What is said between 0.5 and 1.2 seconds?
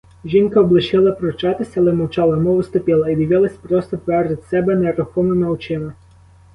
облишила